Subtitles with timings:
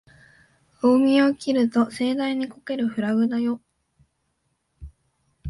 [0.81, 3.61] 大見得を切ると盛大にこけるフラグだよ